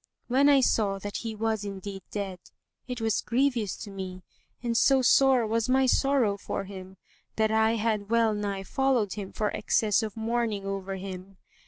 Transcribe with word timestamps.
When 0.27 0.49
I 0.49 0.61
saw 0.61 0.97
that 0.97 1.17
he 1.17 1.35
was 1.35 1.63
indeed 1.63 2.01
dead, 2.09 2.39
it 2.87 3.01
was 3.01 3.21
grievous 3.21 3.75
to 3.83 3.91
me 3.91 4.23
and 4.63 4.75
so 4.75 5.03
sore 5.03 5.45
was 5.45 5.69
my 5.69 5.85
sorrow 5.85 6.37
for 6.37 6.63
him 6.63 6.97
that 7.35 7.51
I 7.51 7.73
had 7.75 8.09
well 8.09 8.33
nigh 8.33 8.63
followed 8.63 9.13
him 9.13 9.31
for 9.31 9.55
excess 9.55 10.01
of 10.01 10.17
mourning 10.17 10.65
over 10.65 10.95
him. 10.95 11.37